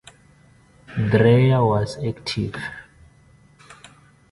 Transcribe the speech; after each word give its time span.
Dreyer 1.11 1.63
was 1.63 1.95
active. 2.03 2.55